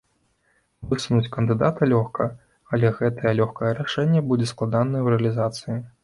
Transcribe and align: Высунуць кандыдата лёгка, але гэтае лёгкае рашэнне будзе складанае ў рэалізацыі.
Высунуць 0.91 1.31
кандыдата 1.35 1.87
лёгка, 1.91 2.25
але 2.77 2.91
гэтае 3.01 3.33
лёгкае 3.39 3.71
рашэнне 3.81 4.23
будзе 4.31 4.49
складанае 4.53 5.01
ў 5.03 5.07
рэалізацыі. 5.23 5.77